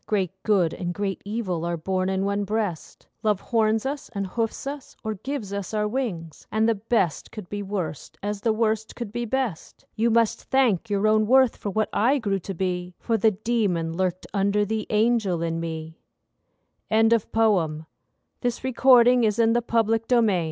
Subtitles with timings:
[0.07, 4.65] Great good and great evil are born in one breast: Love horns us and hoofs
[4.65, 8.95] us, or gives us our wings, And the best could be worst, as the worst
[8.95, 9.85] could be best.
[9.93, 13.95] You must thank your own worth for what I grew to be, For the demon
[13.95, 15.99] lurked under the angel in me.
[16.89, 16.95] THE
[17.35, 17.85] WORLD'S
[18.41, 20.39] NEED So many gods, so many creeds, So man